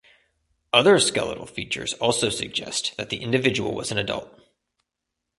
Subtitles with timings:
[0.73, 4.33] Other skeletal features also suggest that the individual was an adult.